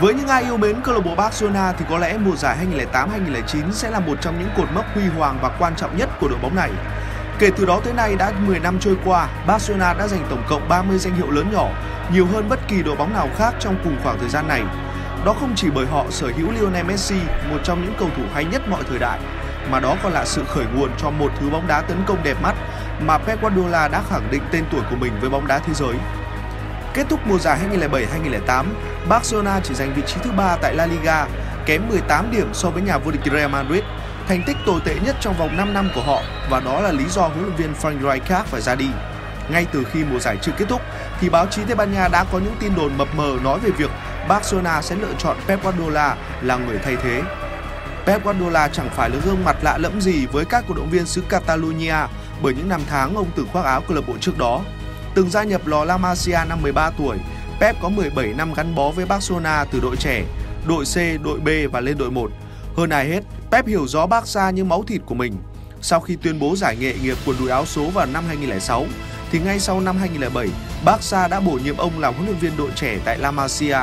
[0.00, 2.56] Với những ai yêu mến câu lạc bộ Barcelona thì có lẽ mùa giải
[2.92, 6.28] 2008-2009 sẽ là một trong những cột mốc huy hoàng và quan trọng nhất của
[6.28, 6.70] đội bóng này.
[7.38, 10.68] Kể từ đó tới nay đã 10 năm trôi qua, Barcelona đã giành tổng cộng
[10.68, 11.68] 30 danh hiệu lớn nhỏ,
[12.12, 14.62] nhiều hơn bất kỳ đội bóng nào khác trong cùng khoảng thời gian này.
[15.24, 17.20] Đó không chỉ bởi họ sở hữu Lionel Messi,
[17.50, 19.20] một trong những cầu thủ hay nhất mọi thời đại,
[19.70, 22.36] mà đó còn là sự khởi nguồn cho một thứ bóng đá tấn công đẹp
[22.42, 22.54] mắt
[23.00, 25.94] mà Pep Guardiola đã khẳng định tên tuổi của mình với bóng đá thế giới.
[26.94, 28.64] Kết thúc mùa giải 2007-2008,
[29.08, 31.26] Barcelona chỉ giành vị trí thứ ba tại La Liga,
[31.66, 33.82] kém 18 điểm so với nhà vô địch Real Madrid,
[34.28, 37.04] thành tích tồi tệ nhất trong vòng 5 năm của họ và đó là lý
[37.08, 38.88] do huấn luyện viên Frank Rijkaard phải ra đi.
[39.50, 40.80] Ngay từ khi mùa giải chưa kết thúc
[41.20, 43.70] thì báo chí Tây Ban Nha đã có những tin đồn mập mờ nói về
[43.70, 43.90] việc
[44.28, 47.22] Barcelona sẽ lựa chọn Pep Guardiola là người thay thế.
[48.06, 51.06] Pep Guardiola chẳng phải là gương mặt lạ lẫm gì với các cổ động viên
[51.06, 51.96] xứ Catalonia
[52.42, 54.60] bởi những năm tháng ông từng khoác áo câu lạc bộ trước đó.
[55.14, 57.18] Từng gia nhập lò La Masia năm 13 tuổi,
[57.60, 60.24] Pep có 17 năm gắn bó với Barcelona từ đội trẻ,
[60.66, 62.30] đội C, đội B và lên đội 1.
[62.76, 65.36] Hơn ai hết, Pep hiểu rõ Barca như máu thịt của mình.
[65.80, 68.86] Sau khi tuyên bố giải nghệ nghiệp quần đùi áo số vào năm 2006,
[69.30, 70.48] thì ngay sau năm 2007,
[70.84, 73.78] Barca đã bổ nhiệm ông làm huấn luyện viên đội trẻ tại La Masia.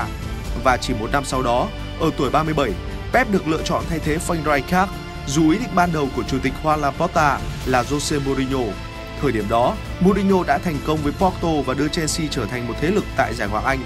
[0.64, 1.68] Và chỉ một năm sau đó,
[2.00, 2.72] ở tuổi 37,
[3.14, 4.88] Pep được lựa chọn thay thế Frank Rijkaard
[5.28, 8.74] dù ý định ban đầu của chủ tịch Juan Laporta là Jose Mourinho.
[9.22, 12.74] Thời điểm đó, Mourinho đã thành công với Porto và đưa Chelsea trở thành một
[12.82, 13.80] thế lực tại giải Ngoại Anh.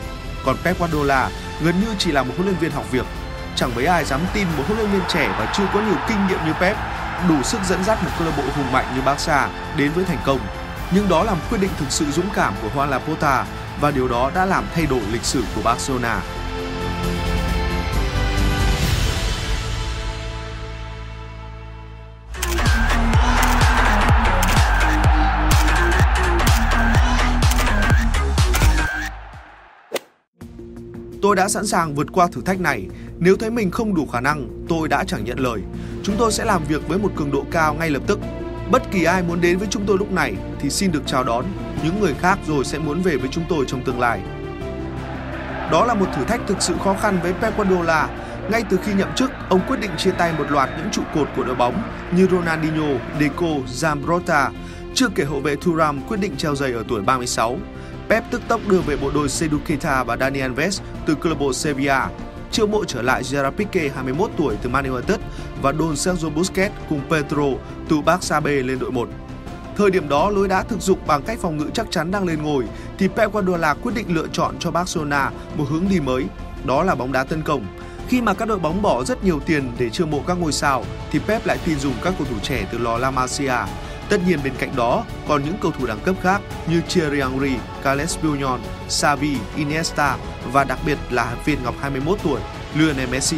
[0.46, 1.30] Còn Pep Guardiola
[1.64, 3.06] gần như chỉ là một huấn luyện viên học việc.
[3.56, 6.28] Chẳng mấy ai dám tin một huấn luyện viên trẻ và chưa có nhiều kinh
[6.28, 6.78] nghiệm như Pep
[7.30, 10.20] đủ sức dẫn dắt một câu lạc bộ hùng mạnh như Barca đến với thành
[10.26, 10.40] công.
[10.92, 13.46] Nhưng đó là một quyết định thực sự dũng cảm của Juan Laporta
[13.82, 16.22] và điều đó đã làm thay đổi lịch sử của Barcelona.
[31.34, 32.88] Tôi đã sẵn sàng vượt qua thử thách này.
[33.20, 35.62] Nếu thấy mình không đủ khả năng, tôi đã chẳng nhận lời.
[36.04, 38.20] Chúng tôi sẽ làm việc với một cường độ cao ngay lập tức.
[38.72, 41.46] Bất kỳ ai muốn đến với chúng tôi lúc này thì xin được chào đón.
[41.84, 44.22] Những người khác rồi sẽ muốn về với chúng tôi trong tương lai.
[45.72, 48.10] Đó là một thử thách thực sự khó khăn với Pep Guardiola.
[48.52, 51.28] Ngay từ khi nhậm chức, ông quyết định chia tay một loạt những trụ cột
[51.36, 51.82] của đội bóng
[52.16, 54.50] như Ronaldinho, Deco, Zambrotta.
[54.94, 57.60] Chưa kể hậu vệ Thuram quyết định treo giày ở tuổi 36.
[58.10, 61.40] Pep tức tốc đưa về bộ đôi Sedu Keita và Dani Alves từ câu lạc
[61.40, 62.10] bộ Sevilla.
[62.52, 65.20] Chiêu mộ trở lại Gerard Pique 21 tuổi từ Man United
[65.62, 67.44] và Don Sergio Busquets cùng Pedro
[67.90, 69.10] từ Barca B lên đội 1.
[69.78, 72.44] Thời điểm đó, lối đá thực dụng bằng cách phòng ngự chắc chắn đang lên
[72.44, 72.66] ngồi
[72.98, 76.26] thì Pep Guardiola quyết định lựa chọn cho Barcelona một hướng đi mới,
[76.66, 77.66] đó là bóng đá tấn công.
[78.08, 80.86] Khi mà các đội bóng bỏ rất nhiều tiền để chiêu mộ các ngôi sao
[81.12, 83.56] thì Pep lại tin dùng các cầu thủ trẻ từ lò La Masia
[84.10, 87.56] Tất nhiên bên cạnh đó còn những cầu thủ đẳng cấp khác như Thierry Henry,
[87.84, 88.60] Carles Puyol,
[88.90, 90.18] Xavi, Iniesta
[90.52, 92.42] và đặc biệt là viên ngọc 21 tuổi
[92.76, 93.38] Lionel Messi.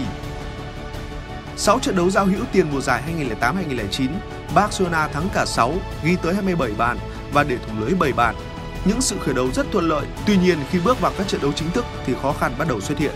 [1.58, 3.04] 6 trận đấu giao hữu tiền mùa giải
[3.42, 4.08] 2008-2009,
[4.56, 6.98] Barcelona thắng cả 6, ghi tới 27 bàn
[7.34, 8.36] và để thủng lưới 7 bàn.
[8.86, 11.52] Những sự khởi đầu rất thuận lợi, tuy nhiên khi bước vào các trận đấu
[11.52, 13.12] chính thức thì khó khăn bắt đầu xuất hiện.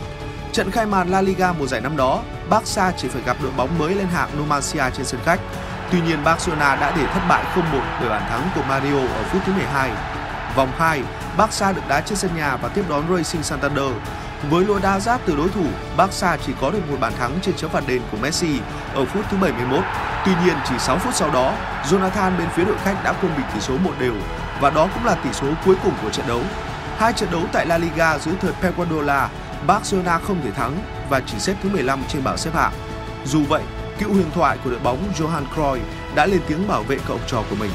[0.52, 3.78] Trận khai màn La Liga mùa giải năm đó, Barca chỉ phải gặp đội bóng
[3.78, 5.40] mới lên hạng Numancia trên sân khách
[5.92, 7.62] Tuy nhiên Barcelona đã để thất bại 0-1
[8.00, 9.92] bởi bàn thắng của Mario ở phút thứ 12.
[10.56, 11.02] Vòng 2,
[11.38, 13.92] Barca được đá trên sân nhà và tiếp đón Racing Santander.
[14.50, 15.66] Với lối đá giáp từ đối thủ,
[15.98, 18.60] Barca chỉ có được một bàn thắng trên chấm phạt đền của Messi
[18.96, 19.84] ở phút thứ 71.
[20.26, 21.54] Tuy nhiên, chỉ 6 phút sau đó,
[21.90, 24.14] Jonathan bên phía đội khách đã quân bình tỷ số một đều
[24.62, 26.42] và đó cũng là tỷ số cuối cùng của trận đấu.
[26.98, 29.30] Hai trận đấu tại La Liga dưới thời Pep Guardiola,
[29.68, 30.78] Barcelona không thể thắng
[31.10, 32.74] và chỉ xếp thứ 15 trên bảng xếp hạng.
[33.26, 33.62] Dù vậy,
[34.00, 35.80] cựu huyền thoại của đội bóng Johan Cruyff
[36.16, 37.72] đã lên tiếng bảo vệ cậu trò của mình.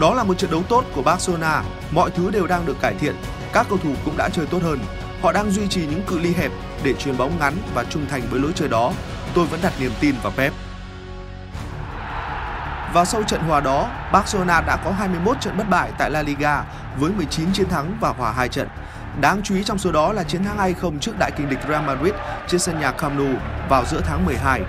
[0.00, 3.14] Đó là một trận đấu tốt của Barcelona, mọi thứ đều đang được cải thiện,
[3.52, 4.78] các cầu thủ cũng đã chơi tốt hơn.
[5.22, 6.50] Họ đang duy trì những cự ly hẹp
[6.82, 8.92] để chuyền bóng ngắn và trung thành với lối chơi đó.
[9.34, 10.52] Tôi vẫn đặt niềm tin vào Pep.
[12.92, 16.62] Và sau trận hòa đó, Barcelona đã có 21 trận bất bại tại La Liga
[16.98, 18.68] với 19 chiến thắng và hòa 2 trận.
[19.20, 21.84] Đáng chú ý trong số đó là chiến thắng 2-0 trước đại kình địch Real
[21.84, 22.14] Madrid
[22.48, 23.34] trên sân nhà Camp Nou
[23.68, 24.62] vào giữa tháng 12.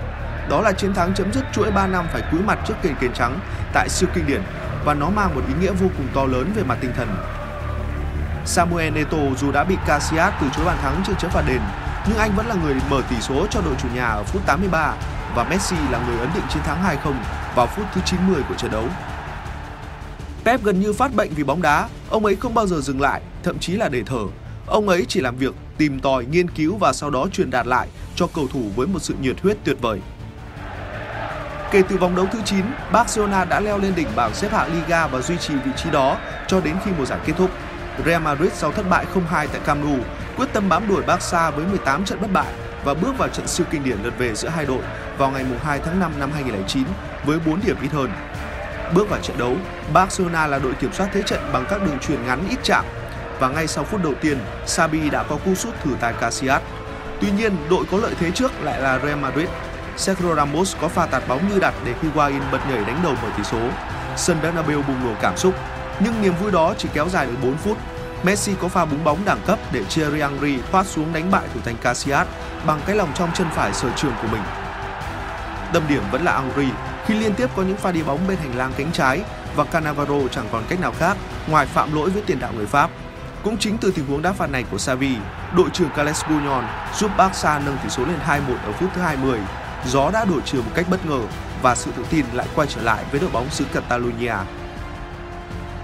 [0.50, 3.12] Đó là chiến thắng chấm dứt chuỗi 3 năm phải cúi mặt trước kền kền
[3.12, 3.38] trắng
[3.72, 4.42] tại siêu kinh điển
[4.84, 7.08] và nó mang một ý nghĩa vô cùng to lớn về mặt tinh thần.
[8.46, 11.60] Samuel Neto dù đã bị Casillas từ chối bàn thắng trên chấm phạt đền,
[12.08, 14.94] nhưng anh vẫn là người mở tỷ số cho đội chủ nhà ở phút 83
[15.34, 17.12] và Messi là người ấn định chiến thắng 2-0
[17.54, 18.84] vào phút thứ 90 của trận đấu.
[20.44, 23.20] Pep gần như phát bệnh vì bóng đá, ông ấy không bao giờ dừng lại,
[23.42, 24.22] thậm chí là để thở.
[24.70, 27.88] Ông ấy chỉ làm việc, tìm tòi, nghiên cứu và sau đó truyền đạt lại
[28.16, 30.00] cho cầu thủ với một sự nhiệt huyết tuyệt vời.
[31.70, 35.06] Kể từ vòng đấu thứ 9, Barcelona đã leo lên đỉnh bảng xếp hạng Liga
[35.06, 37.50] và duy trì vị trí đó cho đến khi mùa giải kết thúc.
[38.06, 39.98] Real Madrid sau thất bại 0-2 tại Camp Nou
[40.36, 42.52] quyết tâm bám đuổi Barca với 18 trận bất bại
[42.84, 44.82] và bước vào trận siêu kinh điển lượt về giữa hai đội
[45.18, 46.84] vào ngày 2 tháng 5 năm 2009
[47.24, 48.10] với 4 điểm ít hơn.
[48.94, 49.56] Bước vào trận đấu,
[49.92, 52.84] Barcelona là đội kiểm soát thế trận bằng các đường truyền ngắn ít chạm
[53.38, 56.62] và ngay sau phút đầu tiên, Xabi đã có cú sút thử tài Casillas.
[57.20, 59.48] Tuy nhiên, đội có lợi thế trước lại là Real Madrid.
[59.96, 63.12] Sergio Ramos có pha tạt bóng như đặt để khi Higuain bật nhảy đánh đầu
[63.22, 63.60] mở tỷ số.
[64.16, 65.54] Sân Bernabeu bùng nổ cảm xúc,
[66.00, 67.78] nhưng niềm vui đó chỉ kéo dài được 4 phút.
[68.22, 71.60] Messi có pha búng bóng đẳng cấp để Thierry Henry thoát xuống đánh bại thủ
[71.64, 72.26] thành Casillas
[72.66, 74.42] bằng cái lòng trong chân phải sở trường của mình.
[75.72, 76.72] Tâm điểm vẫn là Henry
[77.06, 79.22] khi liên tiếp có những pha đi bóng bên hành lang cánh trái
[79.56, 82.90] và Cannavaro chẳng còn cách nào khác ngoài phạm lỗi với tiền đạo người Pháp.
[83.48, 85.16] Cũng chính từ tình huống đá phạt này của Xavi,
[85.56, 86.64] đội trưởng Carles Puyol
[86.98, 89.38] giúp Barca nâng tỷ số lên 2-1 ở phút thứ 20.
[89.86, 91.20] Gió đã đổi chiều một cách bất ngờ
[91.62, 94.34] và sự tự tin lại quay trở lại với đội bóng xứ Catalonia.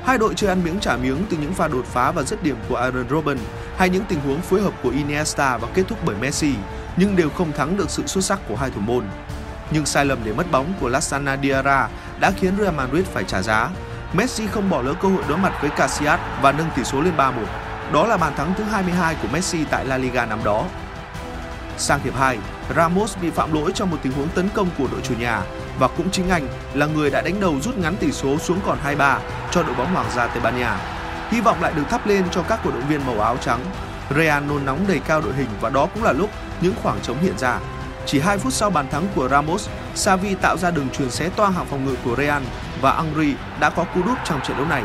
[0.05, 2.57] Hai đội chơi ăn miếng trả miếng từ những pha đột phá và dứt điểm
[2.69, 3.39] của Aaron Robben
[3.77, 6.55] hay những tình huống phối hợp của Iniesta và kết thúc bởi Messi,
[6.97, 9.05] nhưng đều không thắng được sự xuất sắc của hai thủ môn.
[9.71, 11.89] Nhưng sai lầm để mất bóng của Lassana Diarra
[12.21, 13.71] đã khiến Real Madrid phải trả giá
[14.17, 17.17] Messi không bỏ lỡ cơ hội đối mặt với Casillas và nâng tỷ số lên
[17.17, 17.33] 3-1.
[17.93, 20.65] Đó là bàn thắng thứ 22 của Messi tại La Liga năm đó.
[21.79, 22.39] Sang hiệp 2,
[22.77, 25.43] Ramos bị phạm lỗi trong một tình huống tấn công của đội chủ nhà
[25.79, 28.79] và cũng chính anh là người đã đánh đầu rút ngắn tỷ số xuống còn
[28.85, 29.19] 2-3
[29.51, 30.77] cho đội bóng Hoàng gia Tây Ban Nha.
[31.31, 33.61] Hy vọng lại được thắp lên cho các cổ động viên màu áo trắng.
[34.17, 36.31] Real nôn nóng đầy cao đội hình và đó cũng là lúc
[36.61, 37.59] những khoảng trống hiện ra.
[38.07, 41.53] Chỉ 2 phút sau bàn thắng của Ramos, Xavi tạo ra đường truyền xé toang
[41.53, 42.43] hàng phòng ngự của Real
[42.81, 44.83] và Angri đã có cú đúp trong trận đấu này.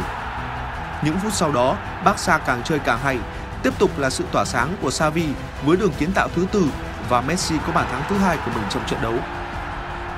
[1.03, 3.17] Những phút sau đó, Barca càng chơi càng hay.
[3.63, 5.25] Tiếp tục là sự tỏa sáng của Xavi
[5.65, 6.65] với đường kiến tạo thứ tư
[7.09, 9.13] và Messi có bàn thắng thứ hai của mình trong trận đấu.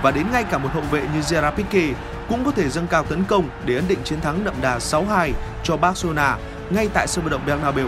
[0.04, 1.94] Và đến ngay cả một hậu vệ như Gerard Pique
[2.30, 5.32] cũng có thể dâng cao tấn công để ấn định chiến thắng đậm đà 6-2
[5.64, 6.38] cho Barcelona
[6.70, 7.88] ngay tại sân vận động Bernabeu.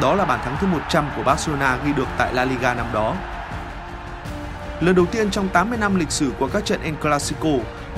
[0.00, 3.14] Đó là bàn thắng thứ 100 của Barcelona ghi được tại La Liga năm đó.
[4.80, 7.48] Lần đầu tiên trong 80 năm lịch sử của các trận El Clasico,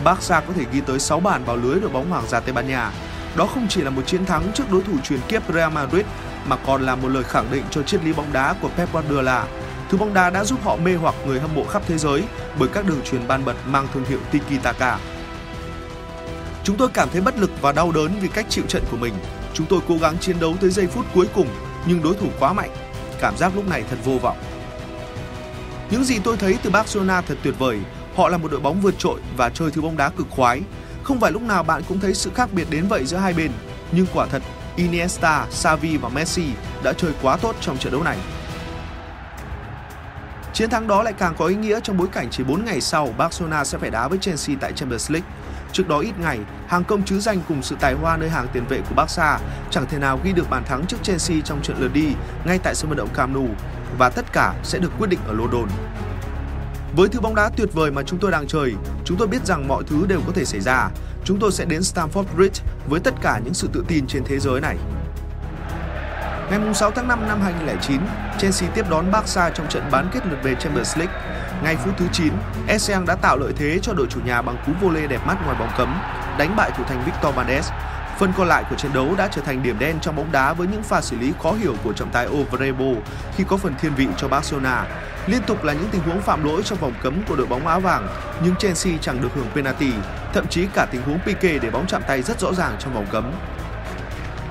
[0.04, 2.68] Barca có thể ghi tới 6 bàn vào lưới đội bóng Hoàng gia Tây Ban
[2.68, 2.90] Nha.
[3.36, 6.04] Đó không chỉ là một chiến thắng trước đối thủ truyền kiếp Real Madrid
[6.46, 9.46] mà còn là một lời khẳng định cho triết lý bóng đá của Pep Guardiola.
[9.90, 12.22] Thứ bóng đá đã giúp họ mê hoặc người hâm mộ khắp thế giới
[12.58, 14.98] bởi các đường truyền ban bật mang thương hiệu Tiki Taka.
[16.64, 19.14] Chúng tôi cảm thấy bất lực và đau đớn vì cách chịu trận của mình.
[19.54, 21.48] Chúng tôi cố gắng chiến đấu tới giây phút cuối cùng
[21.86, 22.70] nhưng đối thủ quá mạnh.
[23.20, 24.36] Cảm giác lúc này thật vô vọng.
[25.90, 27.78] Những gì tôi thấy từ Barcelona thật tuyệt vời.
[28.16, 30.62] Họ là một đội bóng vượt trội và chơi thứ bóng đá cực khoái.
[31.02, 33.50] Không phải lúc nào bạn cũng thấy sự khác biệt đến vậy giữa hai bên,
[33.92, 34.42] nhưng quả thật
[34.76, 36.44] Iniesta, Xavi và Messi
[36.82, 38.18] đã chơi quá tốt trong trận đấu này.
[40.52, 43.14] Chiến thắng đó lại càng có ý nghĩa trong bối cảnh chỉ 4 ngày sau
[43.18, 45.28] Barcelona sẽ phải đá với Chelsea tại Champions League.
[45.72, 48.64] Trước đó ít ngày, hàng công chứ danh cùng sự tài hoa nơi hàng tiền
[48.68, 49.38] vệ của Barca
[49.70, 52.06] chẳng thể nào ghi được bàn thắng trước Chelsea trong trận lượt đi
[52.44, 53.48] ngay tại sân vận động Camp Nou
[53.98, 55.68] và tất cả sẽ được quyết định ở London.
[56.96, 59.68] Với thứ bóng đá tuyệt vời mà chúng tôi đang chơi, chúng tôi biết rằng
[59.68, 60.88] mọi thứ đều có thể xảy ra.
[61.24, 64.38] Chúng tôi sẽ đến Stamford Bridge với tất cả những sự tự tin trên thế
[64.38, 64.76] giới này.
[66.50, 68.00] Ngày 6 tháng 5 năm 2009,
[68.38, 71.14] Chelsea tiếp đón Barca trong trận bán kết lượt về Champions League.
[71.62, 72.32] Ngay phút thứ 9,
[72.68, 75.36] Essien đã tạo lợi thế cho đội chủ nhà bằng cú vô lê đẹp mắt
[75.44, 75.94] ngoài bóng cấm,
[76.38, 77.70] đánh bại thủ thành Victor Valdes.
[78.20, 80.66] Phần còn lại của trận đấu đã trở thành điểm đen trong bóng đá với
[80.66, 82.84] những pha xử lý khó hiểu của trọng tài Ovrebo
[83.36, 84.84] khi có phần thiên vị cho Barcelona.
[85.26, 87.80] Liên tục là những tình huống phạm lỗi trong vòng cấm của đội bóng áo
[87.80, 88.08] vàng,
[88.44, 89.92] nhưng Chelsea chẳng được hưởng penalty,
[90.32, 93.06] thậm chí cả tình huống Pique để bóng chạm tay rất rõ ràng trong vòng
[93.10, 93.32] cấm.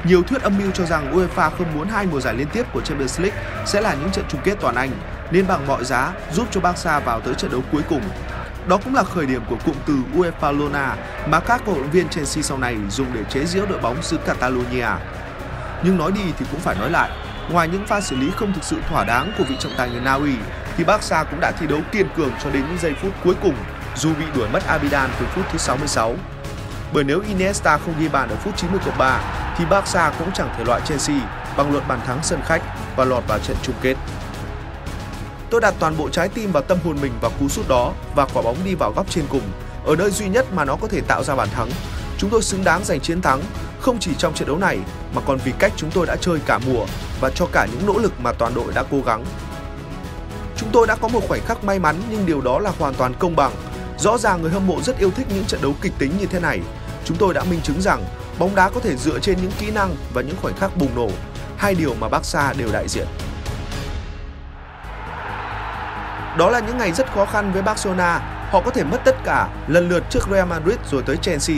[0.03, 2.81] Nhiều thuyết âm mưu cho rằng UEFA không muốn hai mùa giải liên tiếp của
[2.81, 4.91] Champions League sẽ là những trận chung kết toàn Anh,
[5.31, 8.01] nên bằng mọi giá giúp cho Barca vào tới trận đấu cuối cùng.
[8.69, 10.95] Đó cũng là khởi điểm của cụm từ UEFA Lona
[11.27, 14.17] mà các cổ động viên Chelsea sau này dùng để chế giễu đội bóng xứ
[14.25, 14.87] Catalonia.
[15.83, 17.09] Nhưng nói đi thì cũng phải nói lại,
[17.51, 20.01] ngoài những pha xử lý không thực sự thỏa đáng của vị trọng tài người
[20.01, 20.33] Na Uy,
[20.77, 23.55] thì Barca cũng đã thi đấu kiên cường cho đến những giây phút cuối cùng
[23.95, 26.15] dù bị đuổi mất Abidan từ phút thứ 66.
[26.93, 29.19] Bởi nếu Iniesta không ghi bàn ở phút 90 cộng 3
[29.57, 31.17] thì Barca cũng chẳng thể loại Chelsea
[31.57, 32.61] bằng luật bàn thắng sân khách
[32.95, 33.95] và lọt vào trận chung kết.
[35.49, 38.25] Tôi đặt toàn bộ trái tim và tâm hồn mình vào cú sút đó và
[38.33, 39.41] quả bóng đi vào góc trên cùng,
[39.85, 41.69] ở nơi duy nhất mà nó có thể tạo ra bàn thắng.
[42.17, 43.41] Chúng tôi xứng đáng giành chiến thắng,
[43.79, 44.79] không chỉ trong trận đấu này
[45.13, 46.85] mà còn vì cách chúng tôi đã chơi cả mùa
[47.21, 49.25] và cho cả những nỗ lực mà toàn đội đã cố gắng.
[50.57, 53.13] Chúng tôi đã có một khoảnh khắc may mắn nhưng điều đó là hoàn toàn
[53.19, 53.51] công bằng.
[53.97, 56.39] Rõ ràng người hâm mộ rất yêu thích những trận đấu kịch tính như thế
[56.39, 56.59] này.
[57.05, 58.05] Chúng tôi đã minh chứng rằng
[58.39, 61.09] bóng đá có thể dựa trên những kỹ năng và những khoảnh khắc bùng nổ,
[61.57, 63.07] hai điều mà Barca đều đại diện.
[66.39, 68.19] Đó là những ngày rất khó khăn với Barcelona.
[68.51, 71.57] Họ có thể mất tất cả lần lượt trước Real Madrid rồi tới Chelsea,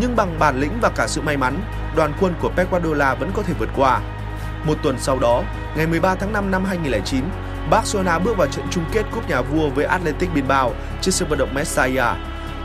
[0.00, 1.60] nhưng bằng bản lĩnh và cả sự may mắn,
[1.96, 4.00] đoàn quân của Pep Guardiola vẫn có thể vượt qua.
[4.64, 5.42] Một tuần sau đó,
[5.76, 7.24] ngày 13 tháng 5 năm 2009,
[7.70, 11.38] Barcelona bước vào trận chung kết cúp nhà vua với Athletic Bilbao trên sân vận
[11.38, 12.16] động Mestalla.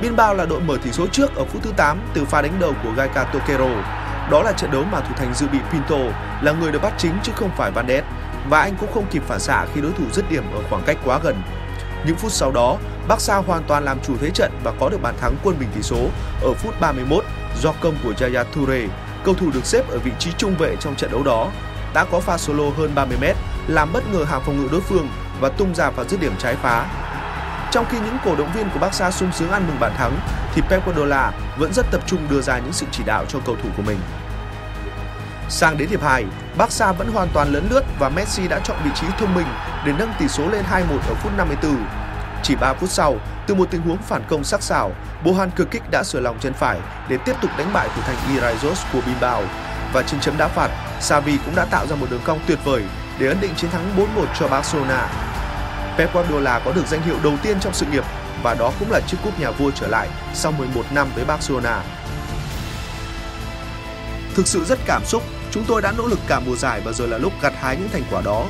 [0.01, 2.73] Bilbao là đội mở tỷ số trước ở phút thứ 8 từ pha đánh đầu
[2.83, 3.69] của Gaika Toquero.
[4.31, 5.97] Đó là trận đấu mà thủ thành dự bị Pinto
[6.41, 8.07] là người được bắt chính chứ không phải Van Ness
[8.49, 10.97] và anh cũng không kịp phản xạ khi đối thủ dứt điểm ở khoảng cách
[11.05, 11.41] quá gần.
[12.05, 12.77] Những phút sau đó,
[13.07, 15.81] Barca hoàn toàn làm chủ thế trận và có được bàn thắng quân bình tỷ
[15.81, 16.09] số
[16.41, 17.23] ở phút 31
[17.61, 18.87] do công của Yaya Toure,
[19.23, 21.51] cầu thủ được xếp ở vị trí trung vệ trong trận đấu đó.
[21.93, 23.33] Đã có pha solo hơn 30m
[23.67, 25.09] làm bất ngờ hàng phòng ngự đối phương
[25.41, 26.85] và tung ra vào dứt điểm trái phá.
[27.71, 30.19] Trong khi những cổ động viên của Barca sung sướng ăn mừng bàn thắng,
[30.53, 33.55] thì Pep Guardiola vẫn rất tập trung đưa ra những sự chỉ đạo cho cầu
[33.63, 33.97] thủ của mình.
[35.49, 36.25] Sang đến hiệp 2,
[36.57, 39.47] Barca vẫn hoàn toàn lấn lướt và Messi đã chọn vị trí thông minh
[39.85, 41.85] để nâng tỷ số lên 2-1 ở phút 54.
[42.43, 43.15] Chỉ 3 phút sau,
[43.47, 44.91] từ một tình huống phản công sắc sảo,
[45.23, 48.15] Bohan cực kích đã sửa lòng chân phải để tiếp tục đánh bại thủ thành
[48.35, 49.43] Iraizos của Bilbao.
[49.93, 50.69] Và trên chấm đá phạt,
[51.01, 52.83] Xavi cũng đã tạo ra một đường cong tuyệt vời
[53.19, 55.07] để ấn định chiến thắng 4-1 cho Barcelona.
[55.97, 58.03] Pep Guardiola có được danh hiệu đầu tiên trong sự nghiệp
[58.43, 61.81] và đó cũng là chiếc cúp nhà vua trở lại sau 11 năm với Barcelona.
[64.35, 65.23] Thực sự rất cảm xúc,
[65.57, 67.89] chúng tôi đã nỗ lực cả mùa giải và giờ là lúc gặt hái những
[67.89, 68.45] thành quả đó.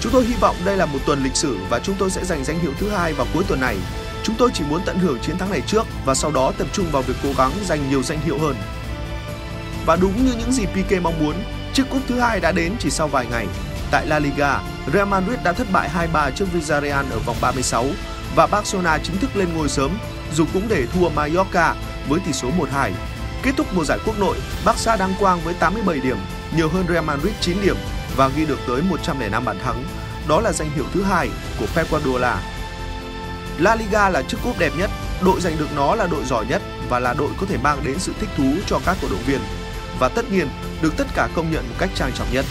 [0.00, 2.44] Chúng tôi hy vọng đây là một tuần lịch sử và chúng tôi sẽ giành
[2.44, 3.76] danh hiệu thứ hai vào cuối tuần này.
[4.22, 6.86] Chúng tôi chỉ muốn tận hưởng chiến thắng này trước và sau đó tập trung
[6.92, 8.56] vào việc cố gắng giành nhiều danh hiệu hơn.
[9.86, 11.34] Và đúng như những gì PK mong muốn,
[11.72, 13.46] chiếc cúp thứ hai đã đến chỉ sau vài ngày.
[13.90, 14.60] Tại La Liga,
[14.92, 17.84] Real Madrid đã thất bại 2-3 trước Villarreal ở vòng 36
[18.34, 19.98] và Barcelona chính thức lên ngôi sớm
[20.34, 21.74] dù cũng để thua Mallorca
[22.08, 22.90] với tỷ số 1-2.
[23.42, 26.16] Kết thúc mùa giải quốc nội, Barca đăng quang với 87 điểm,
[26.56, 27.76] nhiều hơn Real Madrid 9 điểm
[28.16, 29.84] và ghi được tới 105 bàn thắng.
[30.28, 31.28] Đó là danh hiệu thứ hai
[31.60, 32.42] của Pep Guardiola.
[33.58, 34.90] La Liga là chiếc cúp đẹp nhất,
[35.24, 37.98] đội giành được nó là đội giỏi nhất và là đội có thể mang đến
[37.98, 39.40] sự thích thú cho các cổ động viên.
[39.98, 40.48] Và tất nhiên,
[40.82, 42.44] được tất cả công nhận một cách trang trọng nhất.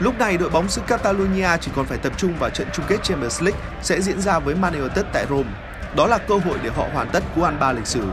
[0.00, 3.02] Lúc này đội bóng xứ Catalonia chỉ còn phải tập trung vào trận chung kết
[3.02, 5.69] Champions League sẽ diễn ra với Man United tại Rome.
[5.96, 8.04] Đó là cơ hội để họ hoàn tất cú ăn ba lịch sử.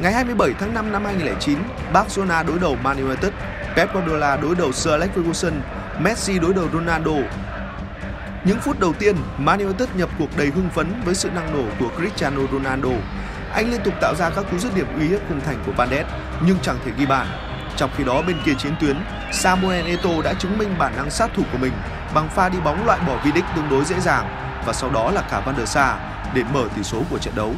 [0.00, 1.58] Ngày 27 tháng 5 năm 2009,
[1.92, 3.32] Barcelona đối đầu Man United,
[3.76, 5.52] Pep Guardiola đối đầu Sir Alex Ferguson,
[6.00, 7.12] Messi đối đầu Ronaldo.
[8.44, 11.64] Những phút đầu tiên, Man United nhập cuộc đầy hưng phấn với sự năng nổ
[11.80, 12.88] của Cristiano Ronaldo.
[13.52, 15.90] Anh liên tục tạo ra các cú dứt điểm uy hiếp khung thành của Van
[15.90, 16.10] Ness
[16.46, 17.26] nhưng chẳng thể ghi bàn.
[17.76, 18.96] Trong khi đó bên kia chiến tuyến,
[19.32, 21.72] Samuel Eto'o đã chứng minh bản năng sát thủ của mình
[22.14, 24.28] bằng pha đi bóng loại bỏ Vidic tương đối dễ dàng
[24.66, 25.96] và sau đó là cả Van der Sar
[26.34, 27.54] để mở tỷ số của trận đấu.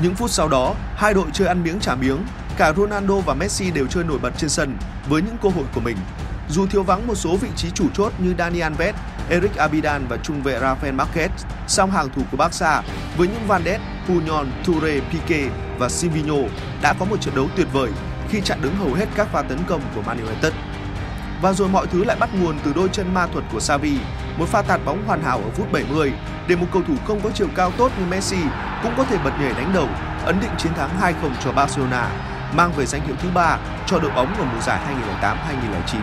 [0.00, 2.18] Những phút sau đó, hai đội chơi ăn miếng trả miếng,
[2.56, 4.76] cả Ronaldo và Messi đều chơi nổi bật trên sân
[5.08, 5.96] với những cơ hội của mình.
[6.48, 8.94] Dù thiếu vắng một số vị trí chủ chốt như Dani Alves,
[9.28, 11.28] Eric Abidan và trung vệ Rafael Marquez,
[11.68, 12.82] song hàng thủ của Barca
[13.16, 15.48] với những Van Ness, Puyol, Toure, Pique
[15.78, 16.36] và Silvinho
[16.82, 17.90] đã có một trận đấu tuyệt vời
[18.28, 20.52] khi chặn đứng hầu hết các pha tấn công của Man United.
[21.42, 23.98] Và rồi mọi thứ lại bắt nguồn từ đôi chân ma thuật của Xavi,
[24.38, 26.12] một pha tạt bóng hoàn hảo ở phút 70
[26.48, 28.38] để một cầu thủ không có chiều cao tốt như Messi
[28.82, 29.88] cũng có thể bật nhảy đánh đầu,
[30.24, 31.12] ấn định chiến thắng 2-0
[31.44, 32.10] cho Barcelona,
[32.54, 34.80] mang về danh hiệu thứ ba cho đội bóng ở mùa giải
[35.22, 36.00] 2008-2009.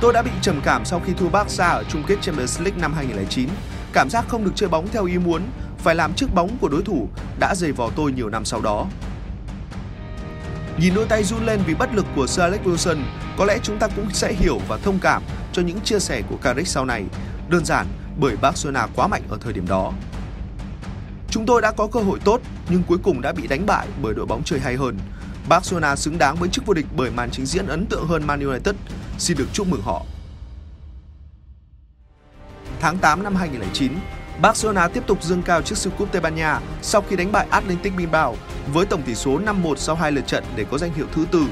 [0.00, 2.92] Tôi đã bị trầm cảm sau khi thua Barca ở chung kết Champions League năm
[2.94, 3.48] 2009.
[3.92, 5.42] Cảm giác không được chơi bóng theo ý muốn,
[5.78, 7.08] phải làm trước bóng của đối thủ
[7.40, 8.86] đã dày vò tôi nhiều năm sau đó.
[10.82, 13.02] Nhìn đôi tay run lên vì bất lực của Sir Alex Wilson,
[13.38, 15.22] có lẽ chúng ta cũng sẽ hiểu và thông cảm
[15.52, 17.04] cho những chia sẻ của Carrick sau này.
[17.48, 17.86] Đơn giản
[18.20, 19.92] bởi Barcelona quá mạnh ở thời điểm đó.
[21.30, 24.14] Chúng tôi đã có cơ hội tốt nhưng cuối cùng đã bị đánh bại bởi
[24.14, 24.98] đội bóng chơi hay hơn.
[25.48, 28.40] Barcelona xứng đáng với chức vô địch bởi màn trình diễn ấn tượng hơn Man
[28.40, 28.74] United.
[29.18, 30.02] Xin được chúc mừng họ.
[32.80, 33.92] Tháng 8 năm 2009,
[34.40, 37.46] Barcelona tiếp tục dương cao trước siêu cúp Tây Ban Nha sau khi đánh bại
[37.50, 38.36] Atlantic Bilbao
[38.72, 41.44] với tổng tỷ số 5-1 sau hai lượt trận để có danh hiệu thứ tư.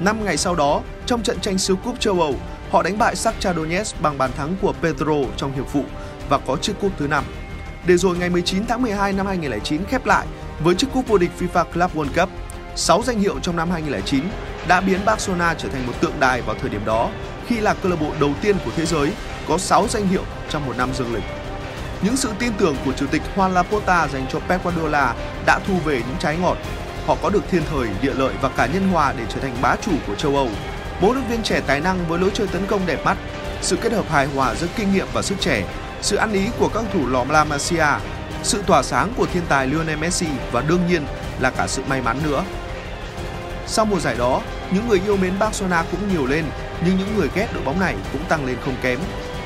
[0.00, 2.34] Năm ngày sau đó, trong trận tranh siêu cúp châu Âu,
[2.70, 5.84] họ đánh bại Shakhtar Donetsk bằng bàn thắng của Pedro trong hiệp phụ
[6.28, 7.24] và có chiếc cúp thứ năm.
[7.86, 10.26] Để rồi ngày 19 tháng 12 năm 2009 khép lại
[10.60, 12.28] với chiếc cúp vô địch FIFA Club World Cup.
[12.76, 14.24] 6 danh hiệu trong năm 2009
[14.68, 17.10] đã biến Barcelona trở thành một tượng đài vào thời điểm đó
[17.46, 19.12] khi là câu lạc bộ đầu tiên của thế giới
[19.48, 21.39] có 6 danh hiệu trong một năm dương lịch.
[22.02, 25.14] Những sự tin tưởng của chủ tịch Juan Laporta dành cho Pep Guardiola
[25.46, 26.56] đã thu về những trái ngọt.
[27.06, 29.76] Họ có được thiên thời, địa lợi và cả nhân hòa để trở thành bá
[29.76, 30.48] chủ của châu Âu.
[31.02, 33.16] Bốn luyện viên trẻ tài năng với lối chơi tấn công đẹp mắt,
[33.62, 35.64] sự kết hợp hài hòa giữa kinh nghiệm và sức trẻ,
[36.02, 37.86] sự ăn ý của các thủ lò La Masia,
[38.42, 41.06] sự tỏa sáng của thiên tài Lionel Messi và đương nhiên
[41.40, 42.44] là cả sự may mắn nữa.
[43.66, 46.44] Sau mùa giải đó, những người yêu mến Barcelona cũng nhiều lên,
[46.84, 48.98] nhưng những người ghét đội bóng này cũng tăng lên không kém.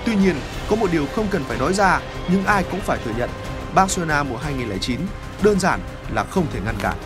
[0.06, 0.36] Tuy nhiên,
[0.68, 3.30] có một điều không cần phải nói ra nhưng ai cũng phải thừa nhận,
[3.74, 5.00] Barcelona mùa 2009
[5.42, 5.80] đơn giản
[6.14, 6.96] là không thể ngăn cản.